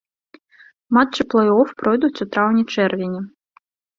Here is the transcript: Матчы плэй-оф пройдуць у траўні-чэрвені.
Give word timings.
Матчы 0.97 1.21
плэй-оф 1.33 1.69
пройдуць 1.83 2.21
у 2.25 2.27
траўні-чэрвені. 2.37 3.21